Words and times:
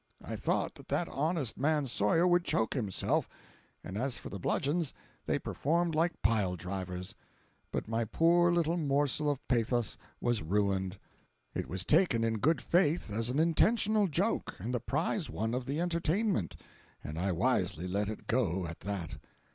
I 0.23 0.35
thought 0.35 0.73
that 0.73 0.87
that 0.87 1.07
honest 1.09 1.59
man 1.59 1.85
Sawyer 1.85 2.25
would 2.25 2.43
choke 2.43 2.73
himself; 2.73 3.29
and 3.83 3.95
as 3.95 4.17
for 4.17 4.29
the 4.31 4.39
bludgeons, 4.39 4.95
they 5.27 5.37
performed 5.37 5.93
like 5.93 6.23
pile 6.23 6.55
drivers. 6.55 7.15
But 7.71 7.87
my 7.87 8.05
poor 8.05 8.51
little 8.51 8.77
morsel 8.77 9.29
of 9.29 9.47
pathos 9.47 9.99
was 10.19 10.41
ruined. 10.41 10.97
It 11.53 11.69
was 11.69 11.85
taken 11.85 12.23
in 12.23 12.39
good 12.39 12.61
faith 12.63 13.11
as 13.11 13.29
an 13.29 13.37
intentional 13.37 14.07
joke, 14.07 14.55
and 14.57 14.73
the 14.73 14.79
prize 14.79 15.29
one 15.29 15.53
of 15.53 15.67
the 15.67 15.79
entertainment, 15.79 16.55
and 17.03 17.19
I 17.19 17.31
wisely 17.31 17.87
let 17.87 18.09
it 18.09 18.25
go 18.25 18.65
at 18.65 18.79
that. 18.79 19.17